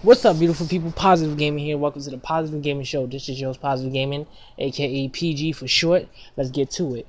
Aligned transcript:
What's 0.00 0.24
up, 0.24 0.38
beautiful 0.38 0.66
people? 0.66 0.90
Positive 0.92 1.36
Gaming 1.36 1.62
here. 1.62 1.76
Welcome 1.76 2.00
to 2.00 2.08
the 2.08 2.16
Positive 2.16 2.62
Gaming 2.62 2.84
Show. 2.84 3.06
This 3.06 3.28
is 3.28 3.38
yours, 3.38 3.58
Positive 3.58 3.92
Gaming, 3.92 4.26
aka 4.56 5.08
PG 5.08 5.52
for 5.52 5.68
short. 5.68 6.08
Let's 6.38 6.48
get 6.48 6.70
to 6.72 6.94
it. 6.94 7.06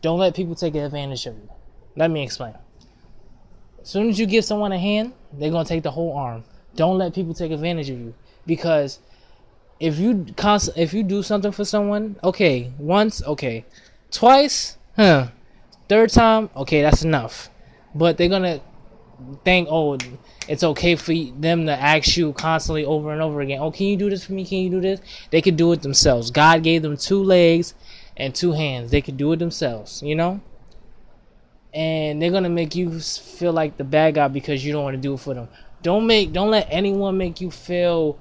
Don't 0.00 0.18
let 0.18 0.34
people 0.34 0.54
take 0.54 0.74
advantage 0.74 1.26
of 1.26 1.34
you. 1.34 1.50
Let 1.96 2.10
me 2.10 2.22
explain. 2.22 2.54
As 3.82 3.88
soon 3.88 4.08
as 4.08 4.18
you 4.18 4.24
give 4.24 4.46
someone 4.46 4.72
a 4.72 4.78
hand, 4.78 5.12
they're 5.34 5.50
gonna 5.50 5.68
take 5.68 5.82
the 5.82 5.90
whole 5.90 6.16
arm. 6.16 6.44
Don't 6.76 6.96
let 6.96 7.12
people 7.12 7.34
take 7.34 7.52
advantage 7.52 7.90
of 7.90 7.98
you 7.98 8.14
because 8.46 9.00
if 9.78 9.98
you 9.98 10.24
const- 10.34 10.70
if 10.76 10.94
you 10.94 11.02
do 11.02 11.22
something 11.22 11.52
for 11.52 11.66
someone, 11.66 12.16
okay, 12.24 12.72
once, 12.78 13.22
okay, 13.24 13.66
twice, 14.10 14.78
huh, 14.96 15.26
third 15.90 16.08
time, 16.08 16.48
okay, 16.56 16.80
that's 16.80 17.04
enough. 17.04 17.50
But 17.94 18.16
they're 18.16 18.30
gonna 18.30 18.62
think, 19.44 19.68
oh, 19.70 19.98
it's 20.48 20.64
okay 20.64 20.96
for 20.96 21.14
them 21.14 21.66
to 21.66 21.72
ask 21.72 22.16
you 22.16 22.32
constantly 22.32 22.84
over 22.84 23.12
and 23.12 23.20
over 23.20 23.40
again, 23.40 23.60
oh, 23.60 23.70
can 23.70 23.86
you 23.86 23.96
do 23.96 24.10
this 24.10 24.24
for 24.24 24.32
me? 24.32 24.44
Can 24.44 24.58
you 24.58 24.70
do 24.70 24.80
this? 24.80 25.00
They 25.30 25.42
could 25.42 25.56
do 25.56 25.72
it 25.72 25.82
themselves. 25.82 26.30
God 26.30 26.62
gave 26.62 26.82
them 26.82 26.96
two 26.96 27.22
legs 27.22 27.74
and 28.16 28.34
two 28.34 28.52
hands. 28.52 28.90
They 28.90 29.00
could 29.00 29.16
do 29.16 29.32
it 29.32 29.38
themselves, 29.38 30.02
you 30.02 30.14
know? 30.14 30.40
And 31.74 32.20
they're 32.20 32.30
gonna 32.30 32.48
make 32.48 32.74
you 32.74 32.98
feel 33.00 33.52
like 33.52 33.76
the 33.76 33.84
bad 33.84 34.14
guy 34.14 34.28
because 34.28 34.64
you 34.64 34.72
don't 34.72 34.84
want 34.84 34.94
to 34.94 35.02
do 35.02 35.14
it 35.14 35.20
for 35.20 35.34
them. 35.34 35.48
Don't 35.82 36.06
make, 36.06 36.32
don't 36.32 36.50
let 36.50 36.66
anyone 36.70 37.18
make 37.18 37.40
you 37.40 37.50
feel 37.50 38.18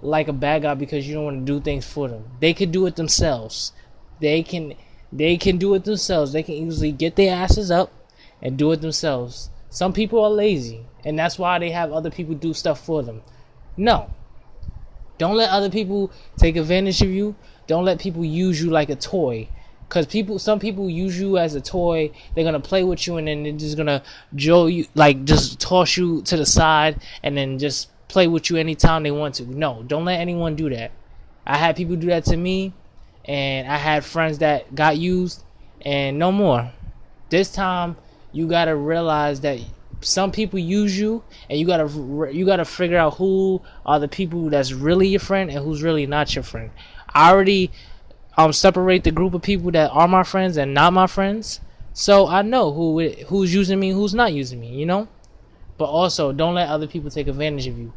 like 0.00 0.28
a 0.28 0.32
bad 0.32 0.62
guy 0.62 0.74
because 0.74 1.08
you 1.08 1.14
don't 1.14 1.24
want 1.24 1.46
to 1.46 1.52
do 1.52 1.60
things 1.60 1.86
for 1.86 2.08
them. 2.08 2.24
They 2.40 2.52
could 2.54 2.72
do 2.72 2.86
it 2.86 2.96
themselves. 2.96 3.72
They 4.20 4.42
can, 4.42 4.74
they 5.12 5.36
can 5.36 5.56
do 5.56 5.74
it 5.74 5.84
themselves. 5.84 6.32
They 6.32 6.42
can 6.42 6.54
easily 6.54 6.92
get 6.92 7.16
their 7.16 7.34
asses 7.34 7.70
up 7.70 7.90
and 8.42 8.56
do 8.56 8.70
it 8.72 8.80
themselves. 8.82 9.50
Some 9.74 9.92
people 9.92 10.24
are 10.24 10.30
lazy, 10.30 10.86
and 11.04 11.18
that's 11.18 11.36
why 11.36 11.58
they 11.58 11.72
have 11.72 11.90
other 11.90 12.08
people 12.08 12.36
do 12.36 12.54
stuff 12.54 12.86
for 12.86 13.02
them. 13.02 13.22
No. 13.76 14.08
Don't 15.18 15.34
let 15.34 15.50
other 15.50 15.68
people 15.68 16.12
take 16.36 16.54
advantage 16.54 17.02
of 17.02 17.10
you. 17.10 17.34
Don't 17.66 17.84
let 17.84 17.98
people 17.98 18.24
use 18.24 18.62
you 18.62 18.70
like 18.70 18.88
a 18.88 18.94
toy. 18.94 19.48
Cause 19.88 20.06
people, 20.06 20.38
some 20.38 20.60
people 20.60 20.88
use 20.88 21.18
you 21.18 21.38
as 21.38 21.56
a 21.56 21.60
toy. 21.60 22.12
They're 22.34 22.44
gonna 22.44 22.60
play 22.60 22.84
with 22.84 23.04
you, 23.08 23.16
and 23.16 23.26
then 23.26 23.42
they're 23.42 23.52
just 23.52 23.76
gonna 23.76 24.04
joe 24.36 24.66
you, 24.66 24.86
like 24.94 25.24
just 25.24 25.58
toss 25.58 25.96
you 25.96 26.22
to 26.22 26.36
the 26.36 26.46
side, 26.46 27.02
and 27.24 27.36
then 27.36 27.58
just 27.58 27.90
play 28.06 28.28
with 28.28 28.50
you 28.50 28.56
anytime 28.56 29.02
they 29.02 29.10
want 29.10 29.34
to. 29.36 29.44
No, 29.44 29.82
don't 29.82 30.04
let 30.04 30.20
anyone 30.20 30.54
do 30.54 30.70
that. 30.70 30.92
I 31.44 31.56
had 31.56 31.74
people 31.74 31.96
do 31.96 32.06
that 32.06 32.26
to 32.26 32.36
me, 32.36 32.74
and 33.24 33.66
I 33.66 33.78
had 33.78 34.04
friends 34.04 34.38
that 34.38 34.72
got 34.72 34.98
used, 34.98 35.42
and 35.84 36.16
no 36.16 36.30
more. 36.30 36.70
This 37.28 37.52
time, 37.52 37.96
you 38.34 38.48
gotta 38.48 38.74
realize 38.74 39.40
that 39.42 39.60
some 40.00 40.32
people 40.32 40.58
use 40.58 40.98
you, 40.98 41.22
and 41.48 41.58
you 41.58 41.66
gotta 41.66 41.88
you 42.32 42.44
gotta 42.44 42.64
figure 42.64 42.98
out 42.98 43.14
who 43.14 43.62
are 43.86 44.00
the 44.00 44.08
people 44.08 44.50
that's 44.50 44.72
really 44.72 45.08
your 45.08 45.20
friend 45.20 45.50
and 45.50 45.64
who's 45.64 45.82
really 45.82 46.04
not 46.06 46.34
your 46.34 46.42
friend. 46.42 46.70
I 47.14 47.30
already 47.30 47.70
um 48.36 48.52
separate 48.52 49.04
the 49.04 49.12
group 49.12 49.34
of 49.34 49.42
people 49.42 49.70
that 49.70 49.90
are 49.92 50.08
my 50.08 50.24
friends 50.24 50.56
and 50.56 50.74
not 50.74 50.92
my 50.92 51.06
friends, 51.06 51.60
so 51.92 52.26
I 52.26 52.42
know 52.42 52.72
who 52.72 53.08
who's 53.28 53.54
using 53.54 53.78
me, 53.78 53.90
who's 53.90 54.14
not 54.14 54.32
using 54.32 54.60
me. 54.60 54.68
You 54.68 54.84
know, 54.84 55.08
but 55.78 55.86
also 55.86 56.32
don't 56.32 56.54
let 56.54 56.68
other 56.68 56.88
people 56.88 57.10
take 57.10 57.28
advantage 57.28 57.68
of 57.68 57.78
you. 57.78 57.92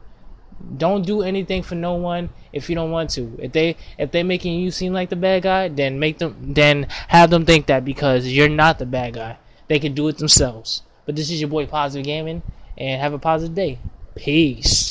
Don't 0.77 1.05
do 1.05 1.23
anything 1.23 1.63
for 1.63 1.75
no 1.75 1.95
one 1.95 2.29
if 2.53 2.69
you 2.69 2.75
don't 2.75 2.91
want 2.91 3.09
to. 3.11 3.37
If 3.41 3.53
they 3.53 3.75
if 3.97 4.11
they're 4.11 4.23
making 4.23 4.59
you 4.59 4.69
seem 4.69 4.93
like 4.93 5.09
the 5.09 5.15
bad 5.15 5.41
guy, 5.41 5.67
then 5.67 5.99
make 5.99 6.19
them 6.19 6.53
then 6.53 6.83
have 7.07 7.31
them 7.31 7.43
think 7.43 7.65
that 7.65 7.83
because 7.83 8.27
you're 8.27 8.49
not 8.49 8.77
the 8.77 8.85
bad 8.85 9.15
guy 9.15 9.37
they 9.67 9.79
can 9.79 9.93
do 9.93 10.07
it 10.07 10.17
themselves. 10.17 10.83
But 11.05 11.15
this 11.15 11.29
is 11.29 11.41
your 11.41 11.49
boy 11.49 11.65
Positive 11.65 12.05
Gaming, 12.05 12.41
and 12.77 13.01
have 13.01 13.13
a 13.13 13.19
positive 13.19 13.55
day. 13.55 13.79
Peace. 14.15 14.86